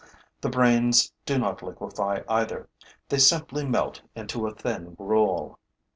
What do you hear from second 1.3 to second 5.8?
not liquefy either: they simply melt into a thin gruel.